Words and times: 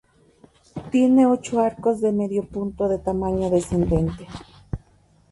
Tiene 0.89 1.27
ocho 1.27 1.59
arcos 1.59 2.01
de 2.01 2.11
medio 2.11 2.43
punto 2.47 2.89
de 2.89 2.97
tamaño 2.97 3.51
descendente. 3.51 4.25